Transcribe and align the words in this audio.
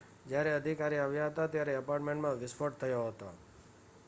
જ્યારે 0.25 0.53
અધિકારી 0.53 0.99
આવ્યા 0.99 1.29
હતા 1.29 1.47
ત્યારે 1.47 1.75
એપાર્ટમેન્ટમાં 1.75 2.41
વિસ્ફોટ 2.41 2.79
થયો 2.79 3.05
હતો 3.07 3.31